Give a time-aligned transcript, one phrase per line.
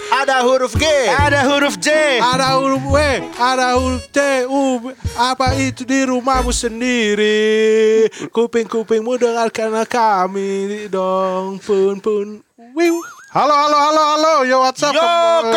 [0.08, 2.16] Ada huruf G, Ada huruf J.
[2.16, 2.96] Ada huruf W,
[3.36, 4.88] ada huruf T, U,
[5.20, 8.08] apa itu di rumahmu sendiri?
[8.32, 12.40] Kuping-kupingmu dengarkan kami dong, pun pun.
[12.72, 13.04] Wiu.
[13.28, 14.96] Halo, halo, halo, halo, yo WhatsApp.
[14.96, 15.04] Yo,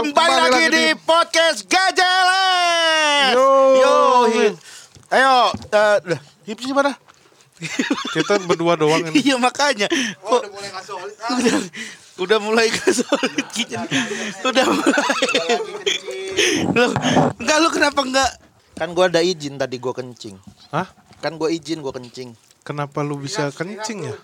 [0.04, 3.40] kembali, lagi, di podcast GJLS.
[3.40, 3.48] Yo.
[3.80, 3.96] Yo,
[4.36, 4.60] hip.
[5.16, 6.92] Ayo, eh, dah, hip sih mana?
[8.16, 9.32] kita berdua doang ini.
[9.32, 9.88] Iya makanya.
[10.22, 11.16] Kok udah mulai gak solid.
[11.34, 11.58] Udah,
[12.22, 13.78] udah mulai gak solid gitu.
[14.46, 15.06] Udah mulai.
[16.74, 16.86] Lu,
[17.42, 18.32] enggak lu kenapa enggak?
[18.74, 20.38] kan gua ada izin tadi gua kencing.
[20.74, 20.90] Hah?
[21.22, 22.34] Kan gua izin gua kencing.
[22.66, 24.16] Kenapa lu bisa kencing ya?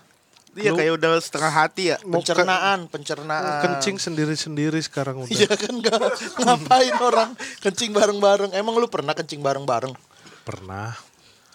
[0.58, 1.96] Iya kayak udah setengah hati ya.
[2.02, 3.62] Pencernaan, pencernaan.
[3.62, 5.30] kencing sendiri-sendiri sekarang udah.
[5.30, 5.98] Iya kan enggak
[6.42, 7.30] ngapain orang
[7.62, 8.50] kencing bareng-bareng.
[8.58, 9.94] Emang lu pernah kencing bareng-bareng?
[10.42, 11.09] Pernah.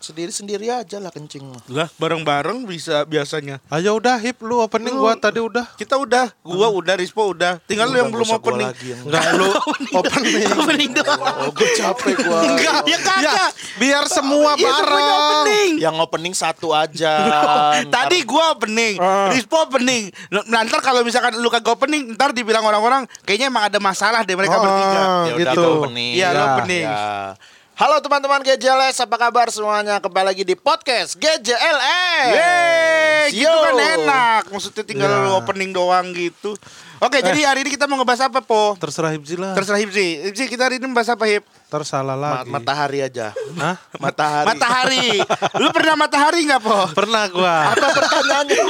[0.05, 1.65] Sendiri-sendiri aja lah kencing mah.
[1.65, 3.57] Lah bareng-bareng bisa biasanya.
[3.67, 5.65] Ayo udah hip lu opening gua tadi udah.
[5.73, 7.57] Kita udah, gua udah, Rispo udah.
[7.65, 8.67] Tinggal lu yang belum gua opening.
[8.69, 9.49] lagi yang- Enggak lu
[9.99, 10.45] opening.
[10.53, 11.21] Opening doang.
[11.41, 12.39] Oh, gue capek gua.
[12.45, 13.49] Enggak, ya kagak.
[13.75, 15.09] Biar semua Iya bareng.
[15.09, 15.71] opening.
[15.81, 17.13] Yang opening satu aja.
[17.95, 19.33] Tadi gua opening, Ah.
[19.33, 20.13] Rispo opening.
[20.29, 24.33] Nah, Ntar kalau misalkan lu kagak opening, ntar dibilang orang-orang kayaknya emang ada masalah deh
[24.33, 25.01] mereka Ah, bertiga.
[25.01, 25.59] Ya udah, gitu.
[25.59, 26.13] gua opening.
[26.13, 26.85] Iya, lu Ya, opening.
[26.85, 27.01] Ya.
[27.75, 29.99] Halo teman-teman GJLS, apa kabar semuanya?
[29.99, 32.31] Kembali lagi di podcast GJLS.
[32.31, 34.43] Yeay, gitu kan enak.
[34.47, 35.19] Maksudnya tinggal Ya.
[35.19, 36.55] lu opening doang gitu.
[37.03, 38.79] Oke, jadi hari ini kita mau ngebahas apa, Po?
[38.79, 39.51] Terserah Hipzi lah.
[39.51, 40.31] Terserah Hipsi.
[40.31, 41.43] Hipsi, kita hari ini membahas apa, Hip?
[41.67, 42.47] Tersalah Ma- lagi.
[42.47, 43.35] matahari aja.
[43.59, 43.75] Hah?
[44.03, 44.47] Matahari.
[44.47, 45.07] Matahari.
[45.59, 46.79] lu pernah matahari nggak, Po?
[46.95, 47.55] Pernah gua.
[47.75, 48.63] Apa pertanyaannya?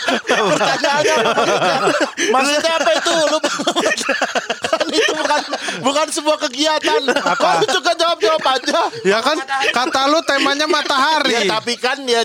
[0.56, 1.16] pertanyaannya?
[2.32, 3.16] Maksudnya apa itu?
[3.28, 3.38] Lu
[4.70, 5.42] kan itu bukan
[5.82, 7.00] bukan sebuah kegiatan.
[7.12, 7.36] Apa?
[7.36, 8.80] Kok lu juga jawab-jawab aja?
[9.04, 9.36] Ya kan
[9.70, 11.34] kata lu temanya matahari.
[11.34, 12.24] Ya tapi kan ya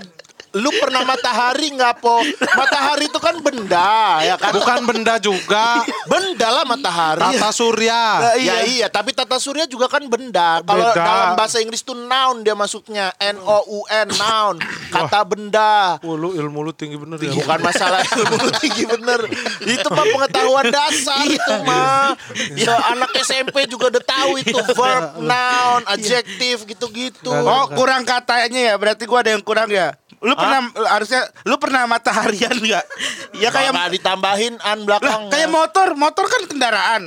[0.56, 2.24] lu pernah matahari nggak po?
[2.56, 4.56] Matahari itu kan benda ya kan?
[4.56, 5.84] Bukan benda juga.
[6.08, 7.20] Benda lah matahari.
[7.36, 8.32] Tata surya.
[8.40, 10.64] Ya iya, tapi tata surya juga kan benda.
[10.64, 14.56] Kalau dalam bahasa Inggris tuh noun dia masuknya N O U N noun,
[14.96, 16.00] kata benda.
[16.00, 17.36] Oh, lu ilmu lu tinggi bener ya.
[17.36, 19.28] Bukan masalah ilmu tinggi bener.
[19.60, 22.16] Itu mah pengetahuan dasar itu mah.
[22.56, 27.28] Ya anak SMP juga udah tahu itu verb, noun, adjektif gitu-gitu.
[27.28, 28.76] Oh, kurang katanya ya.
[28.80, 29.92] Berarti gua ada yang kurang ya.
[30.26, 30.60] Lu pernah
[30.90, 32.86] harusnya lu pernah mataharian nggak?
[33.36, 35.22] Ya kayak Nggak ditambahin an lah, belakang.
[35.28, 37.02] kayak motor, motor kan kendaraan.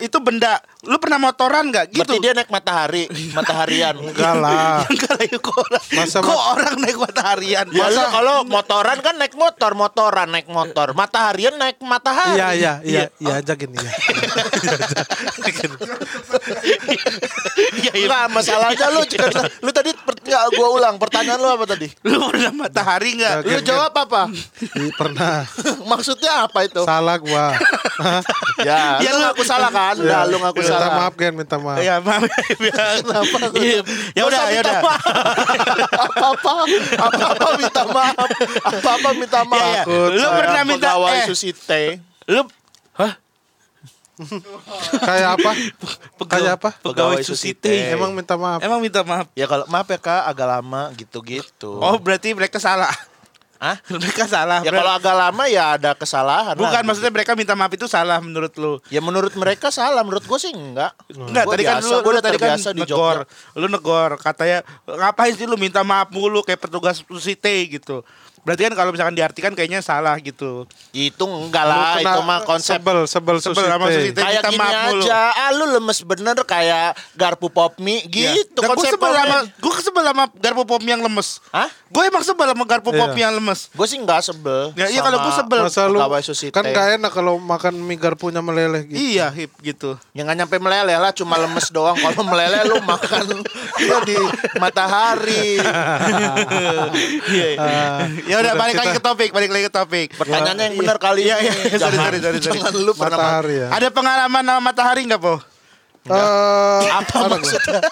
[0.00, 0.58] Itu benda.
[0.82, 2.00] Lu pernah motoran nggak gitu?
[2.00, 3.94] Berarti dia naik matahari, mataharian.
[4.06, 4.80] Enggak lah.
[4.92, 7.66] Enggak lah ya, kok orang, Masa kok orang naik mataharian.
[7.70, 10.94] Ya lu kalau motoran kan naik motor, motoran naik motor.
[10.94, 12.38] Mataharian naik matahari.
[12.38, 13.92] Iya iya iya iya aja gini ya.
[17.76, 18.06] Iya, iya.
[18.06, 21.88] Enggak masalahnya lu cerita, lu tadi enggak gua ulang pertanyaan lu apa tadi?
[22.04, 23.34] Lu pernah matahari nggak?
[23.42, 24.22] Oke, Lu jawab apa?
[24.96, 25.44] Pernah.
[25.92, 26.82] Maksudnya apa itu?
[26.84, 27.46] Salah gua.
[28.56, 29.96] Ya, Ya, lu ngaku salah kan?
[29.96, 30.96] Udah, lu ngaku minta salah.
[31.00, 31.80] maaf Gen, minta maaf.
[31.80, 32.24] Ya maaf.
[32.24, 33.38] Kenapa?
[33.56, 33.80] Iya.
[34.12, 34.80] Ya udah, ya udah.
[35.92, 36.52] Apa-apa,
[36.96, 38.16] apa-apa minta maaf.
[38.64, 39.60] Apa-apa minta maaf.
[39.64, 39.82] Iya.
[39.84, 41.82] Takut Lu saya pernah minta Pegawai eh, Susite.
[42.28, 42.42] lu
[42.96, 43.12] Hah?
[45.04, 45.50] Kayak apa?
[46.24, 46.70] Kayak apa?
[46.80, 47.20] Pegawai.
[47.24, 47.92] Susite.
[47.92, 48.60] Emang minta maaf.
[48.60, 49.28] Emang minta maaf.
[49.36, 51.80] Ya kalau maaf ya Kak, agak lama gitu-gitu.
[51.80, 52.92] Oh, berarti mereka salah.
[53.56, 53.76] Hah?
[53.92, 54.60] Mereka salah.
[54.60, 56.54] Ya kalau agak lama ya ada kesalahan.
[56.56, 56.84] Bukan lah.
[56.84, 58.78] maksudnya mereka minta maaf itu salah menurut lu.
[58.92, 60.92] Ya menurut mereka salah, menurut gue sih enggak.
[61.12, 63.16] Enggak, Gua tadi kan biasa, lu, gua lu udah tadi kan di negor.
[63.24, 63.58] Jogja.
[63.58, 68.04] Lu negor, katanya ngapain sih lu minta maaf mulu kayak petugas Susite gitu.
[68.46, 70.70] Berarti kan kalau misalkan diartikan kayaknya salah gitu.
[70.94, 74.22] Itu enggak lah, itu mah konsep sebel sebel Sebel sama susite.
[74.22, 75.20] kayak minta gini maaf aja.
[75.34, 79.72] Ah lu lemes bener kayak garpu pop mie gitu Nah, gue konsep sebel sama gue
[79.82, 81.42] sebel sama garpu pop yang lemes.
[81.50, 81.66] Hah?
[81.90, 83.26] Gue emang sebel sama garpu pop Iya.
[83.26, 83.66] yang lemes.
[83.74, 84.70] Gue sih enggak sebel.
[84.78, 85.62] Ya, iya, kalau gua sama sebel.
[85.66, 85.98] Masa lu
[86.54, 88.94] kan gak enak kalau makan mie garpunya meleleh gitu.
[88.94, 89.98] Iya, hip gitu.
[90.14, 91.98] Ya nggak nyampe meleleh lah, cuma lemes doang.
[91.98, 93.42] Kalau meleleh lu makan
[93.90, 94.14] ya di
[94.62, 95.58] matahari.
[97.26, 98.06] Iya.
[98.36, 98.42] Iya.
[98.42, 100.08] ya udah balik lagi ke topik, balik lagi ke topik.
[100.14, 101.48] Pertanyaannya yang benar kali Iya, ini.
[101.48, 101.52] iya.
[101.76, 102.58] Sorry, Jangan, sorry, sorry, sorry.
[102.58, 103.68] jangan lu Matahari ya.
[103.70, 105.36] Ada pengalaman sama matahari nggak, Po?
[106.06, 106.14] Eh,
[106.88, 107.82] apa maksudnya?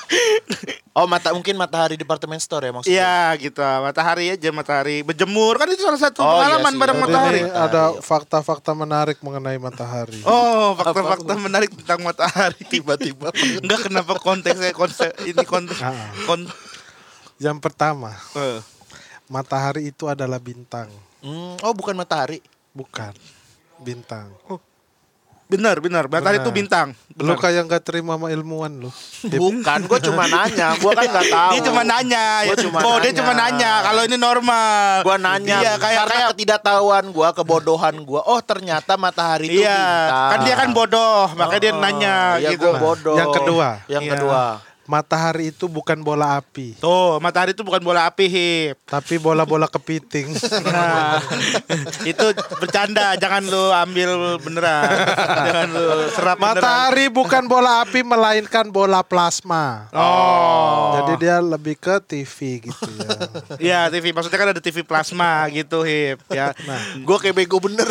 [0.94, 2.94] Oh mata mungkin matahari department store ya maksudnya.
[2.94, 3.58] Iya, gitu.
[3.58, 5.02] Matahari aja, matahari.
[5.02, 6.78] Berjemur kan itu salah satu Oh, iya pengalaman sih.
[6.78, 7.40] bareng matahari.
[7.40, 10.22] ini ada fakta-fakta menarik mengenai matahari.
[10.22, 12.62] Oh, fakta-fakta menarik tentang matahari.
[12.64, 13.34] Tiba-tiba.
[13.58, 16.14] Enggak kenapa konteksnya konsep ini konteks Ah.
[16.22, 16.46] kon
[17.34, 18.62] Yang pertama, eh.
[19.26, 20.88] Matahari itu adalah bintang,
[21.20, 22.40] Hmm, oh bukan matahari.
[22.70, 23.14] bukan
[23.78, 24.28] bintang.
[25.44, 26.08] Benar, benar.
[26.08, 26.96] Matahari itu bintang.
[27.14, 28.90] Lu kayak nggak terima sama ilmuwan lu.
[29.22, 30.72] Bukan, gue cuma nanya.
[30.80, 31.52] Gue kan nggak tahu.
[31.52, 32.26] Dia cuma nanya.
[32.48, 33.18] Gua cuma oh, dia nanya.
[33.20, 33.72] cuma nanya.
[33.84, 35.04] Kalau ini normal.
[35.04, 38.20] Gue nanya Iya, kayak karena kayak ketidaktahuan gue, kebodohan gue.
[38.24, 40.30] Oh ternyata matahari itu Iya, bintang.
[40.32, 42.64] kan dia kan bodoh, makanya dia nanya Iya, gitu.
[42.64, 43.16] gua bodoh.
[43.20, 43.68] Yang kedua.
[43.86, 44.12] Yang Iya.
[44.16, 44.42] kedua.
[44.84, 48.76] Matahari itu bukan bola api, Tuh, matahari itu bukan bola api, Hip.
[48.84, 50.28] tapi bola-bola kepiting.
[50.68, 51.24] Nah,
[52.04, 52.26] itu
[52.60, 54.84] bercanda, jangan lu ambil beneran.
[55.16, 56.60] jangan lu serap beneran.
[56.60, 59.88] Matahari bukan bola api melainkan bola plasma.
[59.96, 61.00] Oh.
[61.00, 63.08] Jadi dia lebih ke TV gitu ya.
[63.56, 66.52] Iya, TV maksudnya kan ada TV plasma gitu, Hip, ya.
[66.68, 67.88] Nah, Gue kayak bego bener.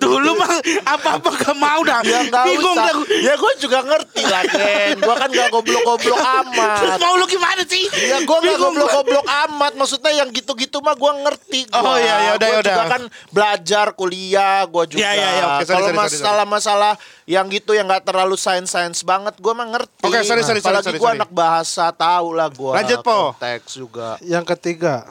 [0.00, 0.56] Tuh lu mah
[0.88, 2.00] apa-apa gak mau dah.
[2.00, 2.96] ya Bingung usah.
[2.96, 2.96] dah.
[3.20, 4.96] Ya gue juga ngerti lah Ken.
[4.96, 6.98] Gue kan gak goblok-goblok Terus amat.
[7.02, 7.84] mau lu gimana sih?
[8.06, 9.72] Ya gue gak goblok-goblok amat.
[9.76, 11.60] Maksudnya yang gitu-gitu mah gue ngerti.
[11.68, 11.82] Gua.
[11.82, 12.74] Oh, iya, iya, udah, ya udah.
[12.74, 14.64] juga kan belajar kuliah.
[14.66, 15.00] Gue juga.
[15.02, 16.94] Iya, iya, iya, oke, sorry, Kalau masalah-masalah
[17.26, 19.34] yang gitu yang gak terlalu sains-sains banget.
[19.38, 20.06] Gue mah ngerti.
[20.06, 21.90] Oke, sorry, sorry, sorry, Apalagi sorry, gue anak bahasa.
[21.90, 22.72] Tahu lah gue.
[22.72, 23.34] Lanjut, Po.
[23.34, 24.16] Konteks juga.
[24.22, 25.10] yang ketiga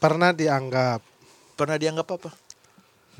[0.00, 1.00] pernah dianggap
[1.60, 2.32] Pernah dianggap apa?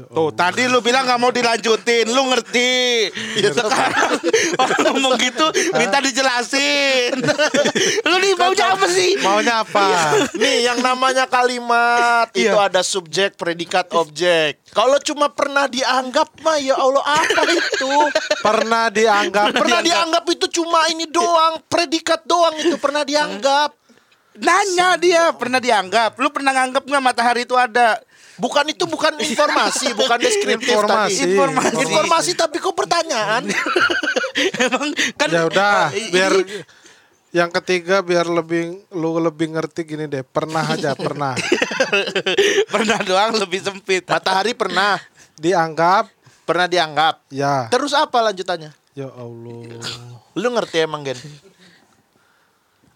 [0.07, 3.11] Tuh, tadi lu bilang gak mau dilanjutin, lu ngerti.
[3.37, 4.17] Ya sekarang
[4.57, 7.19] orang ngomong gitu minta dijelasin.
[8.09, 9.11] lu nih maunya apa sih?
[9.21, 9.87] maunya apa?
[10.35, 12.69] Nih yang namanya kalimat itu Iya.
[12.69, 14.63] ada subjek, predikat, objek.
[14.71, 17.93] Kalau cuma pernah dianggap mah ya Allah apa itu?
[18.41, 23.80] Pernah dianggap Pernah dianggap itu cuma ini doang, predikat doang itu pernah dianggap.
[24.33, 26.15] Nanya dia pernah dianggap.
[26.17, 27.99] Lu pernah nganggap nggak matahari itu ada?
[28.37, 31.13] Bukan itu bukan informasi, bukan deskriptif Informasi.
[31.13, 31.29] tadi.
[31.29, 31.77] Informasi.
[31.79, 33.45] Informasi tapi kok pertanyaan?
[34.65, 36.33] Emang kan Ya udah, ini- biar
[37.31, 40.25] yang ketiga biar lebih lu lebih ngerti gini deh.
[40.25, 41.37] Pernah aja, pernah
[42.67, 44.09] pernah doang lebih sempit.
[44.09, 44.97] Matahari pernah,
[45.37, 46.09] dianggap
[46.43, 47.21] pernah dianggap.
[47.29, 47.69] ya.
[47.69, 48.73] Terus apa lanjutannya?
[48.91, 49.85] Ya Allah.
[50.33, 51.19] Lu ngerti emang Gen?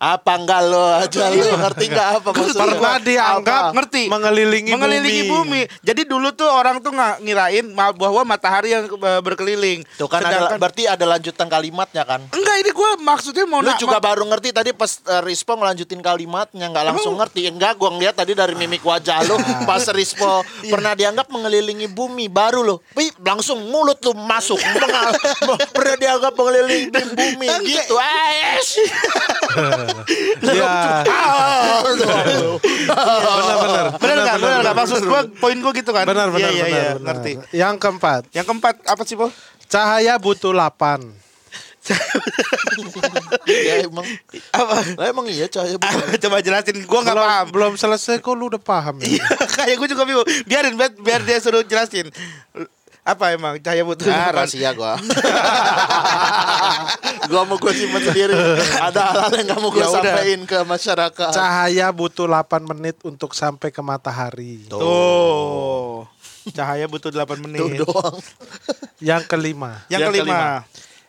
[0.05, 2.61] Apa enggak lo aja lu ngerti enggak apa maksudnya?
[2.61, 3.73] Pernah dianggap Apa?
[3.73, 5.61] ngerti mengelilingi, mengelilingi bumi.
[5.81, 9.81] Jadi dulu tuh orang tuh nggak ngirain bahwa matahari yang eh, berkeliling.
[9.97, 12.21] Tuh kan ada, Sedangkan- berarti ada lanjutan kalimatnya kan?
[12.29, 16.05] enggak ini gue maksudnya mau Lu na- juga baru ngerti tadi pas uh, Rispo ngelanjutin
[16.05, 17.49] kalimatnya nggak langsung ngerti.
[17.49, 22.61] Enggak, gua ngeliat tadi dari mimik wajah lu pas Rispo pernah dianggap mengelilingi bumi baru
[22.61, 22.85] lo.
[22.93, 24.61] Wih, langsung mulut lu masuk.
[25.75, 27.97] Pernah dianggap mengelilingi bumi gitu.
[29.55, 31.05] Ya,
[31.85, 33.87] benar-benar.
[33.99, 34.37] bener nggak?
[34.39, 34.77] Bener nggak?
[34.77, 36.05] maksud gue poin gue gitu kan?
[36.07, 37.07] Benar, benar, iya, iya, benar, iya, benar.
[37.07, 37.33] ngerti.
[37.55, 39.31] Yang keempat, yang keempat apa sih po
[39.69, 41.25] cahaya butuh 8.
[43.45, 44.09] ya emang.
[44.57, 44.77] apa?
[44.97, 46.17] Lah emang iya cahaya bukan.
[46.25, 47.47] coba jelasin gue nggak paham.
[47.53, 49.21] belum selesai kok lu udah paham ya?
[49.21, 49.27] Iya,
[49.61, 50.25] kayak gue juga bingung.
[50.49, 52.09] Biarin biar, biar dia suruh jelasin
[53.05, 54.41] apa emang cahaya butuh Ah, apa?
[54.41, 54.97] rahasia gua.
[57.29, 58.33] gua mau gua simpan sendiri.
[58.81, 61.31] Ada hal-hal yang gak mau gua Ya sampaikan ke masyarakat.
[61.37, 64.65] Cahaya butuh 8 menit untuk sampai ke matahari.
[64.65, 66.09] tuh
[66.57, 68.17] cahaya butuh 8 menit Tuh doang.
[69.05, 70.65] Yang kelima, yang, Yang kelima,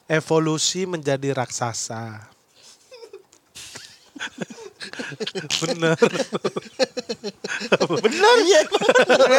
[0.08, 2.35] evolusi menjadi raksasa.
[5.62, 5.98] Bener.
[7.86, 8.60] Benar iya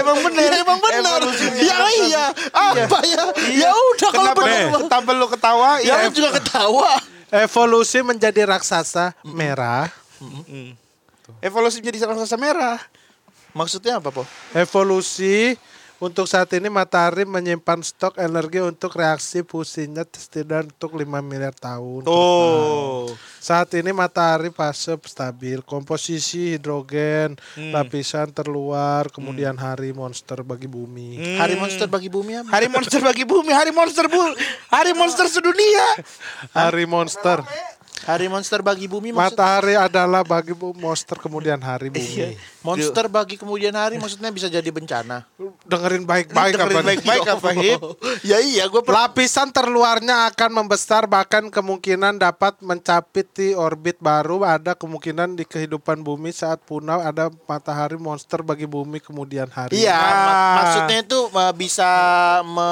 [0.01, 0.51] emang benar.
[0.57, 1.21] Emang benar.
[1.21, 1.53] benar.
[1.61, 2.25] Ya iya.
[2.55, 3.25] Apa ya?
[3.53, 4.71] Ya udah kalau kenapa benar.
[4.71, 6.93] lu, tanpa lu ketawa ya lu juga ketawa.
[7.47, 9.91] Evolusi menjadi raksasa merah.
[11.43, 12.81] evolusi menjadi raksasa merah
[13.57, 14.29] Maksudnya apa, Po?
[14.53, 15.57] Evolusi
[15.97, 22.05] untuk saat ini matahari menyimpan stok energi untuk reaksi fusinya setidaknya untuk 5 miliar tahun.
[22.05, 27.39] tuh Saat ini matahari fase stabil, komposisi hidrogen,
[27.71, 31.39] lapisan terluar, kemudian hari monster bagi bumi.
[31.39, 32.51] Hari monster bagi bumi apa?
[32.51, 34.23] hari monster bagi bumi hari monster bu
[34.73, 35.87] hari monster sedunia
[36.53, 37.41] Hari monster.
[37.99, 42.37] Hari monster bagi bumi maksud Matahari adalah bagi monster kemudian hari bumi.
[42.61, 45.25] monster bagi kemudian hari maksudnya bisa jadi bencana.
[45.65, 47.81] Dengerin baik-baik dengerin baik-baik apa hip
[48.29, 54.45] ya iya, gua per- Lapisan terluarnya akan membesar bahkan kemungkinan dapat mencapit di orbit baru
[54.45, 59.73] ada kemungkinan di kehidupan bumi saat punah ada matahari monster bagi bumi kemudian hari.
[59.79, 60.13] Iya, Ah.
[60.21, 61.89] mak- maksudnya itu uh, bisa
[62.45, 62.71] me,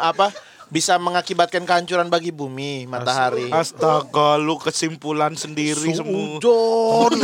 [0.00, 0.32] apa?
[0.74, 3.46] Bisa mengakibatkan kehancuran bagi bumi matahari.
[3.54, 7.14] astaga lu kesimpulan sendiri semua Sujon.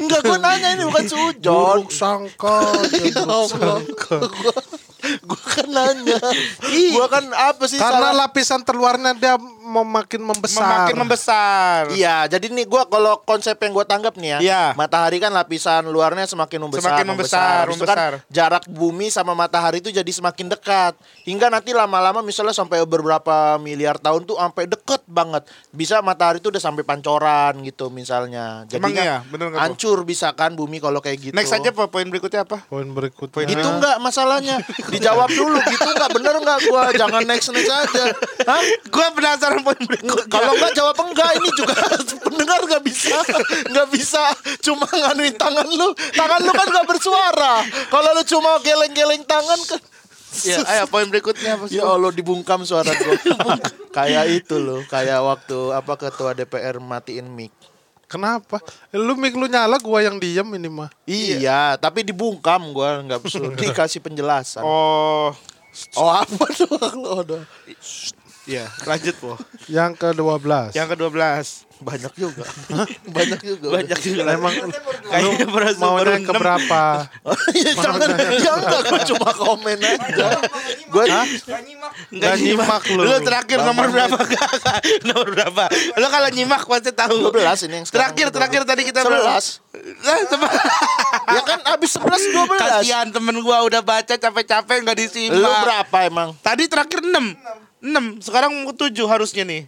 [0.00, 1.84] Enggak gua nanya ini bukan sujon.
[1.84, 2.64] Buruk sangka.
[3.04, 3.76] Ya Allah.
[3.84, 4.56] Gua,
[5.20, 6.18] gua kan nanya.
[6.90, 8.26] Gua kan apa sih Karena salah?
[8.26, 10.60] lapisan terluarnya dia memakin membesar.
[10.60, 11.80] Memakin membesar.
[11.90, 14.62] Iya, jadi nih gua kalau konsep yang gua tanggap nih ya, Iya.
[14.74, 18.12] matahari kan lapisan luarnya semakin membesar, Semakin membesar, itu kan membesar.
[18.28, 20.94] jarak bumi sama matahari itu jadi semakin dekat.
[21.22, 25.42] Hingga nanti lama-lama misalnya sampai beberapa miliar tahun tuh sampai deket banget.
[25.70, 28.64] Bisa matahari tuh udah sampai pancoran gitu misalnya.
[28.64, 29.16] Jadi Emang kan iya?
[29.24, 29.62] Bener nggak tuh?
[29.64, 31.32] hancur bisa kan bumi kalau kayak gitu.
[31.32, 32.62] Next aja po- poin berikutnya apa?
[32.64, 33.46] Poin berikutnya.
[33.46, 34.56] Gitu enggak masalahnya?
[35.00, 38.04] Dijawab dulu gitu enggak bener enggak gua jangan next next aja.
[38.44, 38.62] Hah?
[38.86, 40.28] Gue penasaran poin berikutnya.
[40.28, 41.74] Kalau enggak jawab enggak ini juga
[42.28, 43.16] pendengar enggak bisa
[43.64, 44.22] enggak bisa
[44.60, 45.88] cuma nganuin tangan lu.
[46.12, 47.54] Tangan lu kan enggak bersuara.
[47.88, 49.80] Kalau lu cuma geleng-geleng tangan kan
[50.46, 51.66] Ya, ayo poin berikutnya apa?
[51.68, 53.18] Ya Allah dibungkam suara gua.
[53.90, 57.50] kayak itu loh, kayak waktu apa ketua DPR matiin mic.
[58.10, 58.58] Kenapa?
[58.90, 60.90] Lu mik lu nyala gua yang diem ini mah.
[61.06, 64.66] Iya, tapi dibungkam gua enggak bisa dikasih penjelasan.
[64.66, 65.30] Oh,
[65.94, 66.66] Oh, apa tuh?
[67.06, 67.22] Oh,
[68.42, 69.38] ya lanjut po.
[69.70, 70.74] Yang ke-12.
[70.74, 71.69] Yang ke-12.
[71.80, 72.44] Banyak juga.
[73.16, 73.66] Banyak juga.
[73.72, 74.22] Banyak juga.
[74.28, 74.52] Emang
[75.08, 76.82] Kayaknya baru mau naik ke berapa?
[77.56, 78.08] ya jangan
[78.44, 80.28] ya enggak gue cuma komen aja
[80.86, 81.04] gue
[82.10, 83.02] Nggak nyimak lu.
[83.02, 84.16] Lu terakhir nomor berapa?
[85.08, 85.64] nomor berapa?
[85.96, 87.32] Lu kalau nyimak pasti tahu.
[87.32, 88.36] 12 ini yang Terakhir, ke-12.
[88.36, 89.60] terakhir tadi kita 11
[90.04, 90.50] Lah, teman.
[91.30, 95.36] ya kan abis 11 12 Kasihan temen gua udah baca capek-capek nggak disimak.
[95.36, 97.16] lu berapa emang Tadi terakhir 6.
[97.80, 98.20] 6.
[98.20, 99.64] Sekarang 7 harusnya nih.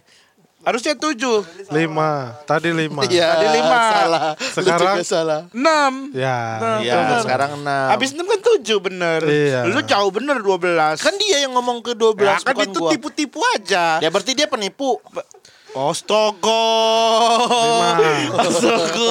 [0.63, 1.19] Harusnya 7.
[1.75, 2.39] Lima.
[2.47, 3.03] Tadi lima.
[3.11, 3.77] Iya, Tadi lima.
[3.91, 4.95] salah Sekarang?
[5.03, 6.15] Salah 6.
[6.15, 6.39] Ya.
[6.79, 9.19] Iya, sekarang 6 Habis 6 kan 7 bener.
[9.27, 9.59] Iya.
[9.67, 11.03] Lu jauh bener 12.
[11.03, 13.99] kan dia yang ngomong ke 12 ya, kan itu tipu-tipu aja.
[13.99, 15.03] ya berarti dia penipu
[15.73, 16.69] Astaga.
[18.37, 19.09] Astaga.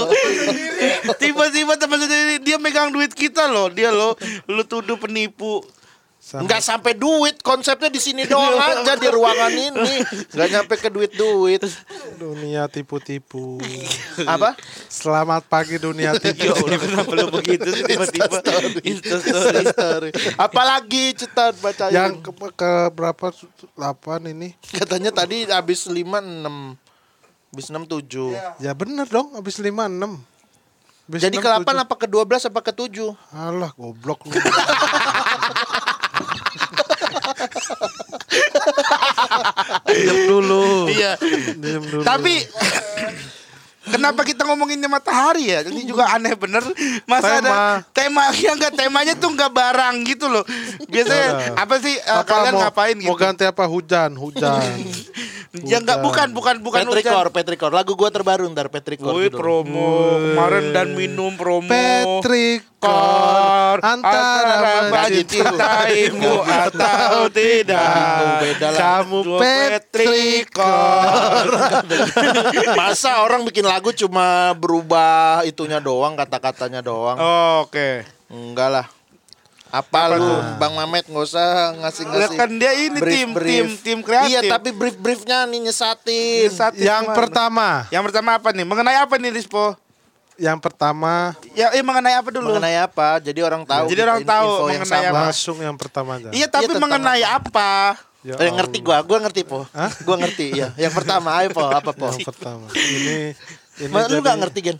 [1.18, 3.66] Tiba-tiba teman sendiri dia megang duit kita loh.
[3.66, 4.14] Dia loh
[4.46, 5.58] lu tuduh penipu.
[6.22, 10.86] Sama- Nggak sampai duit konsepnya di sini doang aja di ruangan ini nggak nyampe ke
[10.86, 11.58] duit duit
[12.14, 13.58] Dunia tipu-tipu.
[14.22, 14.54] apa
[14.86, 16.54] Selamat pagi dunia Ya tipu.
[16.54, 18.38] Allah kenapa lu begitu sih tiba-tiba
[18.80, 20.14] Instastory.
[20.38, 23.26] apalagi cetat bacain Yang ke, ke berapa?
[23.74, 24.54] 8 ini.
[24.62, 26.78] Katanya tadi habis 5 6.
[27.50, 28.62] Habis 6 7.
[28.62, 30.22] Ya bener dong, habis 5 6.
[31.02, 31.82] Habis Jadi 6, ke 8 7.
[31.82, 33.10] apa ke 12 apa ke 7?
[33.34, 34.38] Alah, goblok lu.
[39.92, 40.88] Diam dulu.
[40.88, 41.12] Iya.
[41.58, 42.02] Diam dulu.
[42.02, 42.34] Tapi
[43.82, 45.66] Kenapa kita ngomonginnya matahari ya?
[45.66, 46.62] Ini juga aneh bener.
[47.02, 47.50] Masa Tema.
[47.50, 47.56] ada
[47.90, 50.46] tema yang enggak temanya tuh enggak barang gitu loh.
[50.86, 51.66] Biasanya Udah.
[51.66, 53.18] apa sih eh, apa kalian mau, ngapain Mau gitu?
[53.18, 53.66] ganti apa?
[53.66, 54.62] Hujan, hujan.
[55.52, 57.36] Ya enggak bukan bukan bukan Petrikor, hujan.
[57.36, 57.70] Petrikor.
[57.76, 59.12] Lagu gua terbaru ntar Petrikor.
[59.12, 59.36] Woi judul.
[59.36, 61.68] promo kemarin dan minum promo.
[61.68, 67.84] Patrick Kor antara mencintaimu atau tidak.
[67.84, 68.80] Bingung, beda lah.
[68.80, 70.66] Kamu Petrikor.
[72.80, 77.20] Masa orang bikin lagu cuma berubah itunya doang, kata-katanya doang.
[77.20, 78.08] Oh, Oke.
[78.32, 78.86] Enggak lah.
[79.72, 80.28] Apa lu
[80.60, 82.36] Bang Mamet nggak usah ngasih-ngasih.
[82.36, 84.28] Kan dia ini tim tim tim kreatif.
[84.28, 86.52] Iya, tapi brief-briefnya nih nyesatin.
[86.52, 87.16] Satu Yang gimana?
[87.16, 88.64] pertama, Yang pertama apa nih?
[88.64, 89.72] Mengenai apa nih Rispo?
[90.34, 92.50] yang pertama Ya, eh mengenai apa dulu?
[92.50, 93.16] Mengenai apa?
[93.18, 93.84] Jadi orang tahu.
[93.86, 95.08] Jadi kita orang tahu info yang mengenai sama.
[95.08, 95.20] apa.
[95.22, 96.28] langsung yang pertama aja.
[96.30, 97.72] Iya, tapi tentang mengenai apa?
[98.22, 99.64] Ya Eh, ngerti gua, gua ngerti po.
[99.70, 99.92] Hah?
[100.00, 100.68] Gua ngerti ya.
[100.78, 102.06] Yang pertama, ayo po, apa po?
[102.08, 102.64] Yang pertama.
[102.70, 103.34] Ini
[103.78, 104.78] ini Ma, lu jadi- gak ngerti Gen?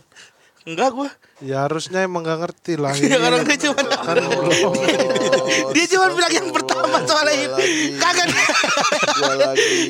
[0.63, 1.09] Enggak gua.
[1.43, 2.95] Ya harusnya emang gak ngerti lah.
[2.97, 4.15] Ya Ini orang dia cuma kan
[5.73, 7.63] dia cuma bilang yang pertama soalnya ini.
[7.99, 8.27] Kagak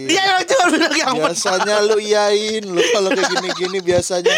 [0.10, 1.30] dia yang cuma bilang yang pertama.
[1.30, 4.34] Biasanya lu iyain lu kalau kayak gini-gini biasanya.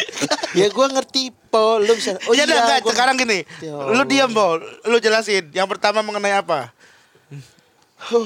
[0.52, 2.20] Ya gua ngerti po, lu bisa.
[2.28, 3.48] Oh iya, enggak, gua- sekarang gini.
[3.60, 4.60] Ya Lu diam, Bo.
[4.88, 5.52] Lu jelasin.
[5.52, 6.76] Yang pertama mengenai apa?
[8.06, 8.22] Oh,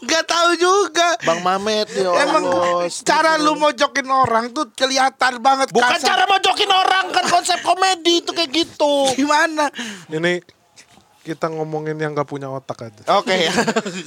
[0.00, 1.08] Enggak tahu juga.
[1.20, 2.88] Bang Mamet ya Emang Allah.
[2.88, 6.08] cara lu mojokin orang tuh kelihatan banget Bukan kasar.
[6.10, 8.92] cara mojokin orang kan konsep komedi itu kayak gitu.
[9.20, 9.68] gimana?
[10.08, 10.40] ini
[11.20, 13.02] kita ngomongin yang gak punya otak aja.
[13.14, 13.52] Oke ya.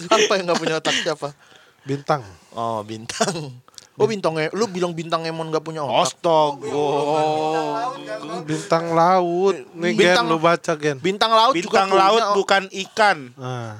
[0.10, 1.30] Apa yang gak punya otak siapa?
[1.84, 2.26] Bintang.
[2.52, 3.62] Oh bintang.
[3.94, 6.10] Oh bintang e- lu bilang bintang Emon gak punya otak.
[6.10, 6.90] Astaga.
[8.44, 9.56] Bintang laut.
[9.74, 10.98] Nih Bintang- Gen lu baca Gen.
[10.98, 13.18] Bintang laut juga Bintang punya laut o- bukan ikan.
[13.36, 13.74] Nah,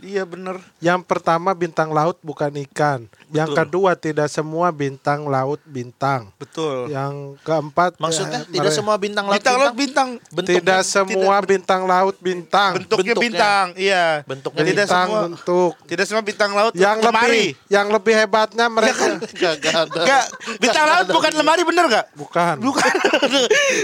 [0.00, 0.56] Iya bener.
[0.78, 3.04] yang pertama bintang laut bukan ikan.
[3.28, 6.32] Yang kedua tidak semua bintang laut bintang.
[6.34, 6.88] Betul.
[6.88, 10.08] Yang keempat Maksudnya eh, tidak semua bintang laut Bintang laut bintang.
[10.28, 12.72] Bentuknya tidak semua bintang laut bintang.
[12.80, 13.24] Bentuknya, Bentuknya.
[13.28, 13.66] bintang.
[13.76, 14.06] Iya.
[14.24, 15.20] Bentuknya tidak bintang semua.
[15.28, 15.72] bentuk.
[15.84, 17.28] Tidak semua bintang laut Yang lemari.
[17.28, 19.04] lebih yang lebih hebatnya mereka
[19.40, 20.00] Gak ada.
[20.00, 20.24] Enggak,
[20.56, 22.06] bintang laut bukan lemari bener gak?
[22.16, 22.56] bukan.
[22.58, 22.92] Bukan.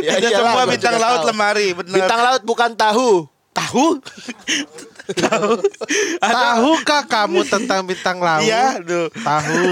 [0.03, 1.29] Ya Tidak iyalah, semua bintang laut tahu.
[1.29, 1.95] lemari, bener.
[1.95, 3.11] Bintang laut bukan tahu.
[3.53, 3.87] tahu?
[6.19, 8.43] Tahukah kamu tentang bintang laut?
[8.43, 9.07] Iya, aduh.
[9.13, 9.67] Tahu.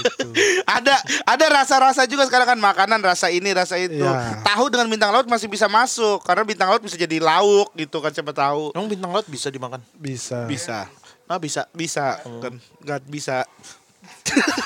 [0.00, 0.28] Gitu.
[0.64, 0.94] ada
[1.26, 4.40] ada rasa-rasa juga sekarang kan makanan rasa ini rasa itu Iya.
[4.46, 8.08] tahu dengan bintang laut masih bisa masuk karena bintang laut bisa jadi lauk gitu kan
[8.08, 9.82] siapa tahu Emang bintang laut bisa dimakan?
[9.92, 10.46] Bisa.
[10.46, 10.86] bisa
[11.26, 11.66] Ah bisa.
[11.70, 13.42] bisa kan nggak bisa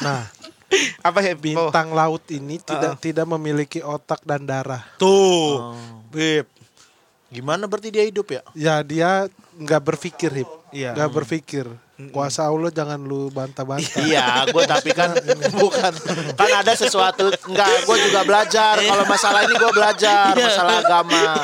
[0.00, 0.28] Nah,
[1.08, 3.02] apa ya bintang laut ini tidak Uh-uh.
[3.02, 4.84] tidak memiliki otak dan darah.
[4.96, 5.72] tuh
[6.08, 6.44] beb
[7.28, 8.42] Gimana berarti dia hidup ya?
[8.54, 10.90] Ya dia nggak berpikir hip, Iya.
[10.98, 11.66] nggak berpikir.
[12.10, 14.02] Kuasa Allah jangan lu bantah-bantah.
[14.02, 15.14] Iya, gue tapi kan
[15.62, 15.94] bukan
[16.34, 21.38] kan ada sesuatu enggak gue juga belajar kalau masalah ini gue belajar masalah agama.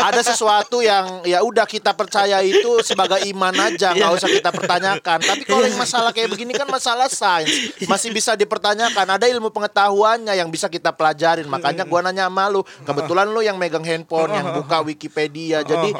[0.00, 5.20] Ada sesuatu yang ya udah kita percaya itu sebagai iman aja nggak usah kita pertanyakan.
[5.20, 9.04] Tapi kalau yang masalah kayak begini kan masalah sains masih bisa dipertanyakan.
[9.04, 11.44] Ada ilmu pengetahuannya yang bisa kita pelajarin.
[11.44, 12.64] Makanya gue nanya sama lu.
[12.88, 15.60] Kebetulan lu yang megang handphone yang buka Wikipedia.
[15.60, 15.92] Jadi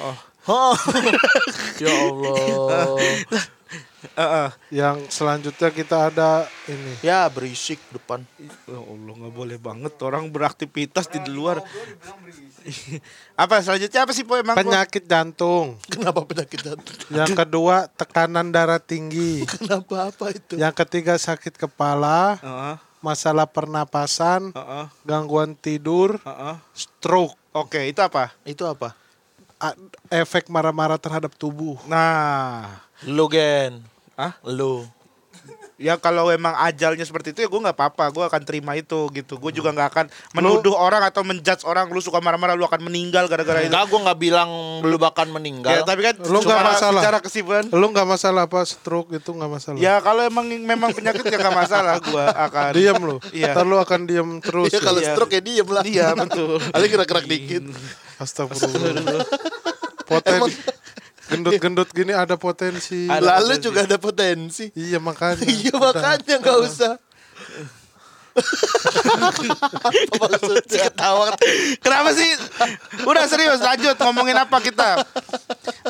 [0.48, 0.72] Oh,
[1.84, 2.88] ya Allah.
[4.16, 4.48] Heeh.
[4.72, 6.30] Yang selanjutnya kita ada
[6.66, 6.96] ini.
[7.04, 8.24] Ya berisik depan.
[8.40, 11.60] Ya Allah nggak boleh banget orang beraktivitas di luar.
[13.36, 14.64] apa selanjutnya apa sih po emang Po?
[14.64, 15.76] Penyakit jantung.
[15.86, 16.96] Kenapa penyakit jantung?
[17.12, 19.44] Yang kedua tekanan darah tinggi.
[19.60, 20.56] Kenapa apa itu?
[20.56, 26.56] Yang ketiga sakit kepala, Heeh, masalah pernapasan, heeh, gangguan tidur, heeh.
[26.72, 28.32] stroke, Oke, itu apa?
[28.44, 28.92] Itu apa?
[29.60, 29.76] a-
[30.10, 31.78] efek marah-marah terhadap tubuh.
[31.86, 33.80] Nah, Lu gen.
[34.12, 34.84] ah, Lu.
[35.80, 39.40] ya kalau emang ajalnya seperti itu ya gue nggak apa-apa, gue akan terima itu gitu.
[39.40, 41.88] Gue juga nggak akan menuduh orang atau menjudge orang.
[41.88, 43.72] Lu suka marah-marah, lu akan meninggal gara-gara itu.
[43.72, 44.50] Enggak, gue nggak bilang
[44.84, 45.72] lu bakal Ya, meninggal.
[45.82, 47.00] tapi kan Lu nggak masalah.
[47.00, 47.64] Secara kesimpulan.
[47.72, 49.78] Lu nggak masalah apa stroke itu nggak masalah.
[49.80, 52.64] Ya kalau emang memang penyakit ya nggak masalah gue akan.
[52.76, 53.16] Diam lu.
[53.32, 53.56] Iya.
[53.56, 54.68] Ntar lu akan diam terus.
[54.68, 55.16] Iya, kalau Iya.
[55.16, 55.80] stroke ya diem lah.
[55.82, 56.60] Iya betul.
[56.68, 57.64] Ada gerak-gerak dikit.
[58.20, 59.24] Astagfirullah.
[60.10, 60.58] Potensi
[61.30, 63.06] gendut-gendut gini ada potensi.
[63.06, 64.74] Lalu juga ada potensi.
[64.74, 65.46] Iya makanya.
[65.54, 66.92] Iya makanya nggak usah.
[69.10, 69.42] Apa
[70.22, 70.86] maksudnya?
[70.86, 71.34] Ketawa.
[71.82, 72.30] Kenapa sih?
[73.02, 75.02] Udah serius lanjut ngomongin apa kita?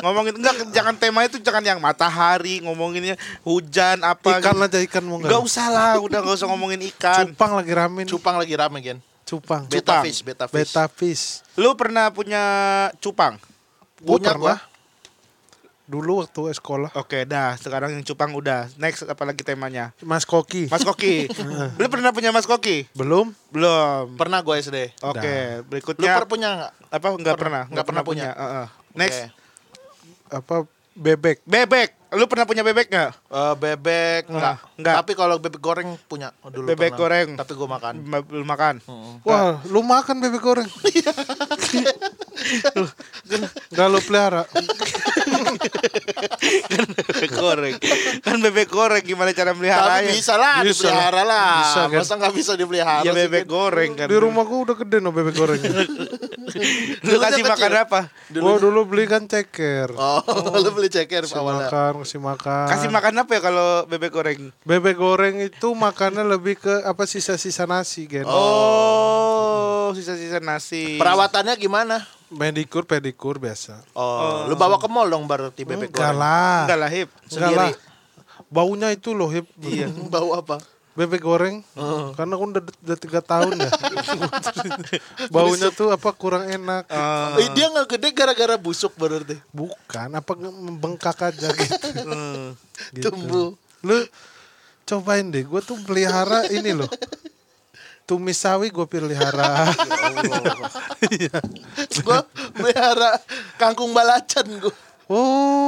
[0.01, 3.13] Ngomongin enggak jangan tema itu jangan yang matahari, ngomonginnya
[3.45, 4.41] hujan apa.
[4.41, 4.65] Ikan gitu.
[4.67, 5.47] aja ikan mau Enggak nggak?
[5.47, 7.29] usah lah, udah enggak usah ngomongin ikan.
[7.29, 8.11] Cupang lagi rame nih.
[8.11, 8.97] Cupang lagi rame gen.
[9.23, 9.61] Cupang.
[9.69, 10.03] Beta Cupang.
[10.03, 10.57] fish, beta fish.
[10.57, 11.23] Beta fish.
[11.55, 12.43] Lu pernah punya
[12.99, 13.37] cupang?
[14.01, 14.59] Gua Punya pernah.
[15.91, 16.95] Dulu waktu sekolah.
[16.95, 17.59] Oke, dah.
[17.59, 18.71] Sekarang yang cupang udah.
[18.79, 19.91] Next apalagi temanya?
[20.01, 20.71] Mas Koki.
[20.71, 21.27] Mas Koki.
[21.79, 22.87] Lu pernah punya Mas Koki?
[22.95, 23.35] Belum?
[23.51, 24.15] Belum.
[24.15, 24.95] Pernah gue SD.
[25.03, 26.71] Oke, Lu berikutnya per punya nggak?
[26.95, 27.63] apa enggak pernah?
[27.67, 28.29] nggak pernah punya.
[28.31, 28.67] Heeh.
[28.95, 29.19] Next.
[29.19, 29.27] Oke.
[30.31, 30.55] Apa
[30.95, 31.43] bebek?
[31.43, 32.00] Bebek.
[32.11, 33.11] Lu pernah punya bebek nggak?
[33.25, 34.57] Eh, bebek enggak.
[34.75, 34.95] enggak.
[34.99, 36.99] Tapi kalau bebek goreng punya dulu Bebek pernah.
[36.99, 37.27] goreng.
[37.35, 37.93] Tapi gue makan.
[38.01, 38.75] Ma- Belum makan.
[39.23, 40.67] Wah, lu makan bebek goreng?
[43.71, 44.43] Gak lu pelihara?
[47.07, 47.75] bebek goreng.
[48.19, 50.11] Kan bebek goreng gimana cara Tapi meliharanya?
[50.11, 50.83] bisa lah Bisa.
[50.83, 51.51] dipelihara lah.
[51.61, 51.99] Bisa, kan?
[52.01, 53.01] Masa nggak bisa dipelihara?
[53.01, 53.49] Ya sih, bebek Gen?
[53.49, 54.07] goreng kan.
[54.07, 55.71] Di rumah gua udah gede no bebek gorengnya.
[57.05, 57.99] Lu kasih makan apa?
[58.29, 59.93] Gua dulu beli kan ceker.
[59.93, 60.19] Oh,
[60.63, 61.69] lu beli ceker awalnya.
[61.69, 62.65] makan, kasih makan.
[62.67, 64.41] Kasih makan apa ya kalau bebek goreng?
[64.61, 68.25] Bebek goreng itu makannya lebih ke apa sisa-sisa nasi, Gen.
[68.25, 70.97] Oh, sisa-sisa nasi.
[70.97, 72.03] Perawatannya gimana?
[72.31, 73.79] Medikur, pedikur biasa.
[73.91, 76.19] Oh, lu bawa ke mall dong berarti bebek Enggak goreng.
[76.19, 76.59] lah.
[76.65, 77.09] Enggak lah, Hip.
[77.27, 77.69] Enggak lah.
[78.47, 79.47] Baunya itu loh, Hip.
[79.59, 79.87] Iya.
[80.07, 80.59] Bau apa?
[80.91, 81.63] Bebek goreng.
[82.19, 83.71] Karena kan udah, udah tiga tahun ya.
[85.33, 86.83] Baunya tuh apa kurang enak.
[86.91, 87.39] Oh.
[87.39, 89.39] Eh, dia nggak gede gara-gara busuk berarti.
[89.55, 91.87] Bukan, apa membengkak aja gitu.
[92.91, 93.13] Gitu.
[93.13, 93.53] Tumbuh.
[93.85, 93.97] Lu
[94.89, 96.89] cobain deh, gue tuh pelihara ini loh.
[98.09, 99.69] Tumis sawi gue pelihara.
[102.03, 102.25] Gua
[102.57, 103.15] melihara
[103.55, 104.73] kangkung balacan gua.
[105.11, 105.60] Oh,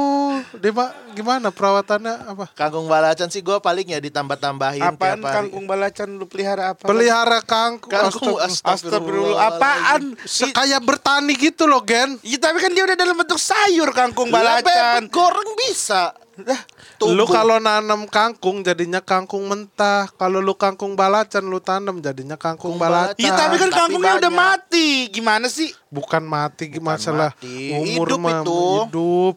[0.64, 2.48] dia Pak, gimana perawatannya apa?
[2.56, 5.34] Kangkung balacan sih gua paling ya ditambah-tambahin Apaan tiap hari.
[5.36, 6.88] kangkung balacan lu pelihara apa?
[6.88, 7.92] Pelihara kangkung.
[7.92, 9.52] Kangkung Astagfirullah.
[9.52, 10.16] Apaan?
[10.24, 12.16] Kayak bertani gitu loh, Gen.
[12.20, 15.04] Ya, tapi kan dia udah dalam bentuk sayur kangkung balacan.
[15.12, 16.16] goreng bisa.
[16.34, 16.58] Lah,
[16.98, 20.08] Lu kalau nanam kangkung jadinya kangkung mentah.
[20.10, 23.20] Kalau lu kangkung balacan lu tanam jadinya kangkung Kangkung balacan.
[23.20, 24.40] Iya tapi kan Tapi kangkungnya udah banyak.
[24.64, 24.88] mati.
[25.12, 25.70] Gimana sih?
[25.86, 27.70] bukan mati masalah mati.
[27.70, 28.60] umur Hidup mah itu.
[28.88, 29.34] hidup.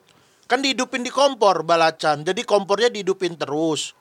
[0.47, 2.23] Kan dihidupin di kompor balacan.
[2.23, 3.93] Jadi kompornya dihidupin terus.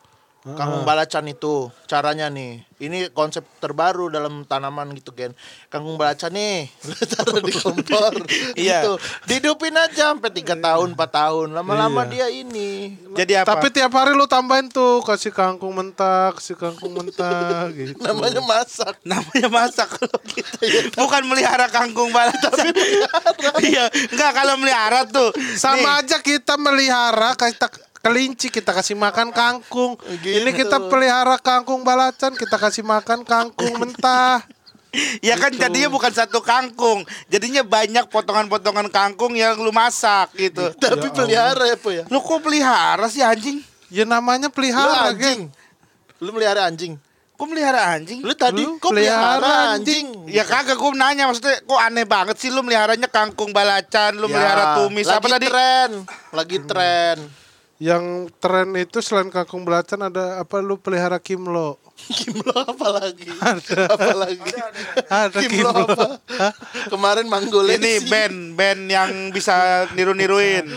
[0.47, 2.63] Kangkung balacan itu caranya nih.
[2.77, 5.35] Ini konsep terbaru dalam tanaman gitu Gen.
[5.67, 8.15] Kangkung balacan nih, lu taruh di kompor.
[8.55, 8.87] Iya.
[8.87, 8.93] gitu.
[9.27, 11.49] Dihidupin aja sampai tiga tahun, 4 tahun.
[11.51, 12.11] Lama-lama Iya.
[12.13, 12.95] dia ini.
[13.17, 13.59] Jadi apa?
[13.59, 17.99] Tapi tiap hari lu tambahin tuh kasih kangkung mentah, kasih kangkung mentah gitu.
[17.99, 18.95] Namanya masak.
[19.03, 20.57] namanya masak kalau gitu.
[20.95, 22.55] Bukan melihara kangkung balacan.
[23.59, 25.33] Iya, enggak kalau melihara tuh.
[25.57, 27.67] Sama Nih, aja kita melihara kita
[28.07, 29.99] kelinci kita kasih makan kangkung.
[30.23, 30.39] Gitu.
[30.39, 34.47] Ini kita pelihara kangkung balacan, kita kasih makan kangkung mentah.
[35.21, 40.73] Ya kan jadinya bukan satu kangkung, jadinya banyak potongan-potongan kangkung yang lu masak gitu.
[40.79, 42.09] Tapi pelihara ya, Po ya.
[42.09, 43.61] Lu kok pelihara sih anjing?
[43.93, 45.21] Ya namanya Lu pelihara, anjing.
[45.21, 45.41] geng.
[46.23, 46.97] Lu melihara anjing.
[47.37, 48.25] Kok melihara anjing?
[48.25, 50.07] Lu tadi Lu kok pelihara pelihara anjing?
[50.17, 50.33] anjing?
[50.33, 54.81] Ya kagak gue nanya maksudnya kok aneh banget sih lu meliharanya kangkung balacan, lu melihara
[54.81, 55.45] tumis lagi apa tadi?
[55.45, 55.91] tren,
[56.33, 57.17] lagi tren.
[57.77, 61.77] Yang tren itu selain kangkung belacan ada apa lu pelihara kimlo?
[61.97, 63.29] Kimlo apa lagi?
[63.97, 64.53] Apa lagi?
[65.09, 65.85] Ada Kimlo kimlo.
[65.97, 66.07] apa?
[66.93, 67.81] Kemarin manggolesi.
[67.81, 70.69] Ini band band yang bisa niru-niruin.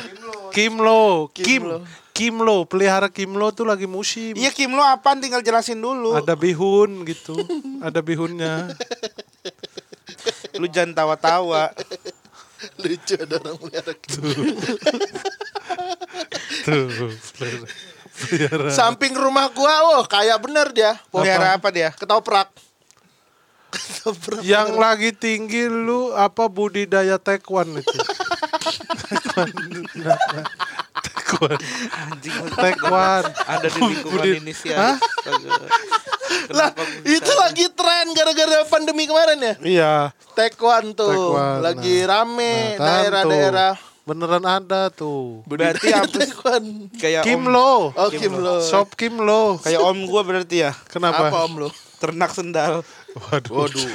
[0.55, 1.83] Kimlo, Kimlo.
[1.83, 4.31] Kim, Kimlo, pelihara Kimlo tuh lagi musim.
[4.35, 6.15] Iya Kim lu apaan tinggal jelasin dulu.
[6.15, 7.35] Ada bihun gitu,
[7.83, 8.71] ada bihunnya.
[10.55, 11.71] Lu jangan tawa-tawa.
[12.83, 14.55] Lucu ada orang melihara Kimlo.
[16.63, 16.87] Tuh,
[18.19, 18.69] pelihara.
[18.69, 20.97] Samping rumah gua, oh kayak bener dia.
[21.09, 21.89] Melihara apa dia?
[21.91, 22.49] Ketoprak.
[23.69, 24.41] Ketoprak.
[24.41, 27.97] Yang lagi tinggi lu apa budidaya tekwan itu?
[31.29, 31.59] tekwan.
[31.93, 33.23] Anjing Tekwan.
[33.45, 34.73] ada di lingkungan Budi- ini sih.
[34.73, 34.97] Hah?
[36.49, 36.73] Lah,
[37.05, 39.53] itu lagi tren gara-gara pandemi kemarin ya.
[39.61, 39.93] Iya.
[40.33, 42.07] Taekwondo tuh Taekwondo, lagi nah.
[42.09, 43.73] rame Nah, daerah-daerah.
[43.77, 43.88] tuh.
[44.09, 45.45] Beneran ada tuh.
[45.45, 46.33] Berarti apa sih?
[46.33, 46.89] Taekwondo.
[46.97, 47.93] Kayak om, Kimlo.
[47.93, 48.57] Oh, Kimlo.
[48.65, 49.61] Shop Kimlo.
[49.61, 50.73] kayak om gua berarti ya.
[50.89, 51.29] Kenapa?
[51.29, 51.69] Apa om lu?
[52.01, 52.81] Ternak sendal.
[53.13, 53.69] Waduh.
[53.69, 53.85] Waduh.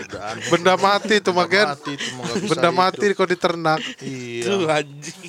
[0.55, 1.67] Benda mati tuh magen.
[1.67, 3.81] Mati itu mah nggak bisa Benda mati kok diternak.
[3.99, 4.43] Iya.
[4.47, 5.21] Tuh anjing.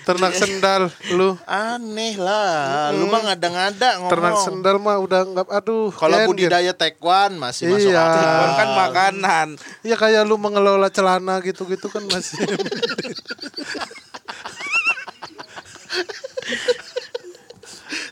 [0.00, 1.36] Ternak sendal lu.
[1.44, 4.12] Aneh lah, lu mah ngada-ngada ngomong.
[4.12, 5.92] Ternak sendal mah udah nggak aduh.
[5.92, 8.00] Kalau budidaya taekwondo masih masuk Iya.
[8.00, 8.24] akal.
[8.24, 9.48] Kan kan makanan.
[9.84, 12.40] Iya kayak lu mengelola celana gitu-gitu kan masih.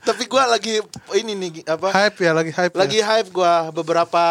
[0.05, 0.81] Tapi gua lagi
[1.21, 1.93] ini nih apa?
[1.93, 2.73] hype ya lagi hype.
[2.73, 3.07] Lagi ya.
[3.13, 4.25] hype gua beberapa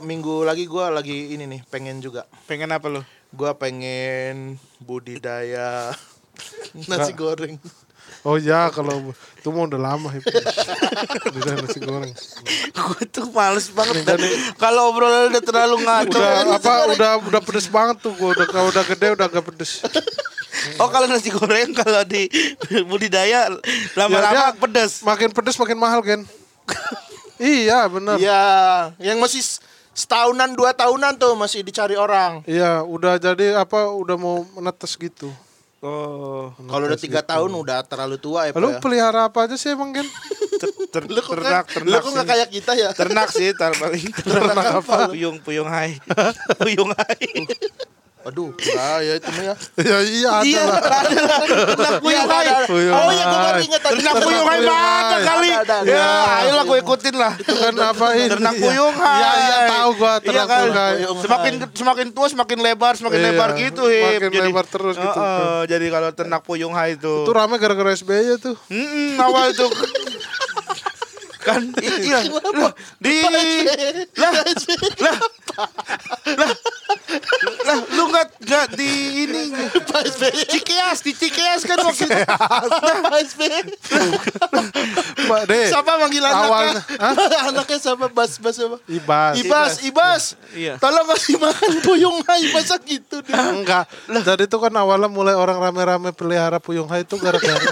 [0.00, 2.24] minggu lagi gua lagi ini nih pengen juga.
[2.48, 3.04] Pengen apa lu?
[3.32, 5.92] Gua pengen budidaya
[6.90, 7.56] nasi goreng.
[8.20, 10.26] Oh ya kalau itu mah udah lama hype.
[11.40, 12.12] udah nasi goreng.
[12.74, 14.20] Gue tuh males banget dan
[14.60, 16.18] kalau obrolan udah terlalu ngaco.
[16.18, 19.80] Udah apa udah udah pedes banget tuh gua udah kalau udah gede udah agak pedes.
[20.76, 22.28] Oh kalau nasi goreng kalau di
[22.84, 23.42] budidaya Ya,
[23.96, 25.00] lama-lama dia pedes.
[25.00, 26.20] Makin pedes makin mahal kan.
[27.40, 28.20] iya benar.
[28.20, 28.42] Iya,
[29.00, 29.40] yang masih
[29.96, 32.44] setahunan dua tahunan tuh masih dicari orang.
[32.44, 35.32] Iya, udah jadi apa udah mau menetes gitu.
[35.80, 36.52] Oh.
[36.52, 38.52] Kalau udah tiga tahun udah terlalu tua ya.
[38.52, 38.80] Lu ya?
[38.84, 40.04] pelihara apa aja sih emang Gen?
[40.60, 41.88] Ter- ter- Lu kok ternak, ternak.
[41.88, 42.28] lu kok sih.
[42.28, 42.88] kayak kita ya?
[42.92, 44.12] Ternak sih, tar paling.
[44.28, 45.08] Ternak apa?
[45.08, 45.96] Puyung, puyung hai.
[46.60, 47.48] Puyung hai.
[48.20, 49.54] Aduh, ah, ya itu mah ya.
[49.90, 50.76] ya iya ada Iya, lah.
[50.76, 51.40] ada lah.
[51.66, 52.46] Ternak puyung hai.
[52.64, 53.64] Puyung Oh iya, gue baru hai.
[53.64, 53.94] ingat tadi.
[53.96, 55.24] Ternak puyung hai puyung banyak hai.
[55.24, 55.48] kali.
[55.88, 57.32] Ya, ayolah gue ikutin lah.
[57.34, 58.28] Itu kan apa ini?
[58.28, 59.16] Ternak puyung hai.
[59.16, 60.60] Iya, iya tahu gua Iya ternak kan?
[60.60, 60.94] puyung hai.
[61.18, 64.20] Semakin semakin tua semakin lebar, semakin Iya, lebar gitu, Hip.
[64.22, 65.18] makin lebar terus gitu.
[65.18, 67.14] Heeh, jadi kalau ternak puyung hai itu.
[67.24, 68.56] Itu rame gara-gara SBY tuh.
[68.68, 69.64] Mm awal itu
[71.40, 74.30] kan iya lah, di lah lah
[75.00, 75.16] lah
[76.36, 76.52] lah
[77.96, 78.90] lu nggak nggak di
[79.26, 79.42] ini
[79.86, 80.42] Pak SBY.
[80.46, 82.18] Cikeas di Cikeas kan waktu itu
[83.06, 83.62] Pak SBY.
[85.26, 85.60] Mbak De.
[85.70, 86.82] Siapa manggil anaknya?
[87.50, 88.06] anaknya siapa?
[88.10, 88.76] Bas, Bas apa?
[88.90, 89.34] Ibas.
[89.42, 90.22] Ibas, Ibas.
[90.54, 90.74] Iya.
[90.82, 93.34] Tolong kasih makan puyung hai masa gitu deh.
[93.34, 93.86] Enggak.
[94.08, 97.70] Jadi itu kan awalnya mulai orang rame-rame pelihara puyung hai itu gara-gara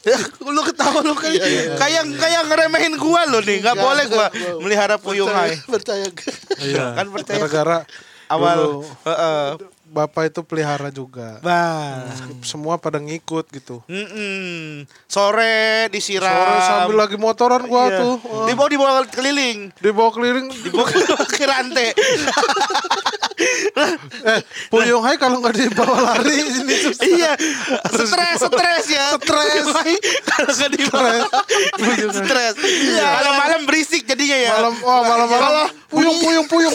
[0.46, 4.26] lu ketawa lu kayak kayak kayak ngeremehin gua lo nih nggak boleh gua
[4.58, 6.08] melihara puyung hai Percaya
[6.58, 6.96] iya.
[6.96, 7.78] kan percaya gara-gara
[8.26, 9.60] awal Heeh.
[9.90, 11.42] bapak itu pelihara juga.
[11.42, 12.06] Bah.
[12.46, 13.82] Semua pada ngikut gitu.
[15.04, 16.30] Sore disiram.
[16.30, 17.98] Sore sambil lagi motoran gua Iya.
[17.98, 18.14] tuh.
[18.46, 19.74] Dibawa dibawa keliling.
[19.76, 20.86] Dibawa keliling Dibawa
[21.26, 21.90] ke rantai.
[24.20, 27.04] Eh, Puyung Hai kalau nggak dibawa lari ini susah.
[27.04, 27.32] Iya,
[27.88, 29.06] stres, stres ya.
[29.16, 29.64] Stres.
[30.22, 31.10] Kalau nggak dibawa,
[32.12, 32.54] stres.
[32.60, 33.08] Iya.
[33.20, 34.50] Kalau malam berisik jadinya ya.
[34.56, 35.52] Malam, oh malam-malam.
[35.90, 36.74] Puyung, puyung, puyung.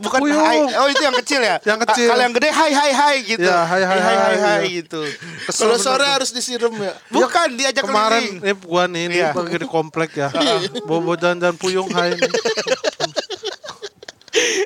[0.00, 0.40] Bukan Puyung.
[0.40, 0.58] hai.
[0.74, 1.56] Oh itu yang kecil ya?
[1.62, 2.06] Yang kecil.
[2.08, 3.44] Ka- Kalau yang gede hai hai hai gitu.
[3.44, 4.80] Ya, hai, hai, hai, hai, hai, iya.
[4.80, 5.00] gitu.
[5.52, 6.96] Kalau sore harus disiram ya.
[7.08, 9.36] Bukan diajak Kemarin ini gua nih, ini Iya.
[9.36, 10.28] bagi di komplek ya.
[10.82, 12.16] Bobo dan dan Puyung Hai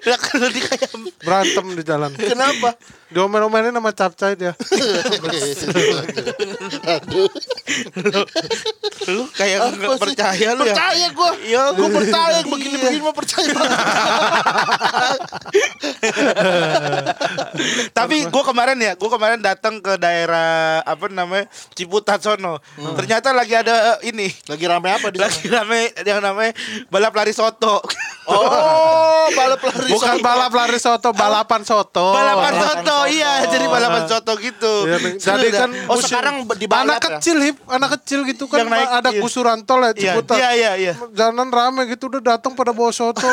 [0.07, 0.14] ini.
[0.14, 2.11] Lah kalau di kayak berantem di jalan.
[2.14, 2.79] Kenapa?
[3.07, 4.53] Diomelin-omelin sama capcay dia.
[6.87, 7.27] Aduh.
[9.07, 10.03] lu kayak Apa nggak sih?
[10.03, 10.75] percaya lu ya.
[10.75, 11.31] Percaya gue.
[11.47, 11.62] Iya.
[11.75, 13.79] Gue percaya begini-begini mah percaya banget.
[17.92, 22.59] Tapi gue kemarin ya, gue kemarin datang ke daerah apa namanya Ciputat sono.
[22.75, 25.31] Ternyata lagi ada eh, ini, Lagi rame apa di sana?
[25.31, 26.53] lagi rame yang namanya
[26.88, 27.83] balap lari soto.
[28.27, 29.89] Oh, balap lari.
[29.89, 30.25] Bukan soto.
[30.25, 32.07] balap lari soto, balapan soto.
[32.11, 32.97] balapan balapan soto, soto.
[33.07, 34.73] iya, jadi balapan soto gitu.
[34.85, 35.17] Ning.
[35.17, 37.09] Jadi kan Oh, musim- sekarang di balap anak ya?
[37.17, 39.21] kecil hip, anak kecil gitu kan Yang naik, ada iya.
[39.21, 40.37] gusuran tol ya Iya, Ciputat.
[40.37, 40.93] iya, iya, iya.
[41.12, 43.23] Jalanan rame gitu udah datang pada bawa soto.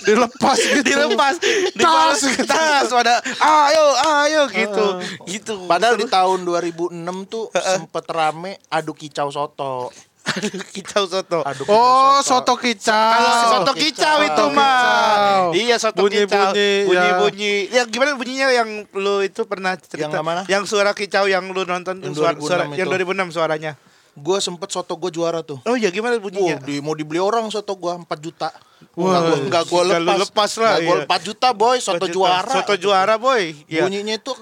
[0.00, 0.80] Dilepas gitu.
[0.82, 2.48] Dilepas, Tas dibalas gitu.
[2.48, 3.84] tas, pada ayo,
[4.24, 4.86] ayo gitu,
[5.28, 5.52] gitu.
[5.68, 6.96] Padahal di tahun 2006
[7.28, 9.92] tuh sempet rame adu kicau soto.
[10.30, 11.40] Aduh, kicau soto.
[11.42, 12.90] Adu Oh, soto kicau.
[12.92, 14.78] Kalau soto kicau itu Soto mah.
[14.78, 15.42] kicau.
[15.52, 16.52] Iya soto Bunyi-bunyi, kicau.
[16.54, 16.86] ya.
[16.86, 17.54] Bunyi-bunyi.
[17.68, 20.08] Ya gimana bunyinya yang lu itu pernah cerita?
[20.08, 20.42] Yang mana?
[20.46, 22.76] Yang suara kicau yang lu nonton Yang suara, 2006 suara itu.
[22.76, 23.72] yang 2006 suaranya.
[24.12, 25.62] Gue sempet soto gue juara tuh.
[25.62, 26.56] Oh iya gimana Wow, bunyinya?
[26.60, 28.50] di, mau dibeli orang soto gua 4 juta.
[28.92, 30.18] Wah, Enggak gua enggak lu lepas.
[30.20, 31.06] lepas lah, Nggak gua iya.
[31.06, 32.50] 4 juta boy, soto Soto juara.
[32.52, 33.54] Soto juara boy.
[33.66, 33.86] Iya.
[33.86, 34.32] Bunyinya itu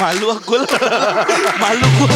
[0.00, 0.56] Malu aku.
[1.60, 2.08] Malu gua.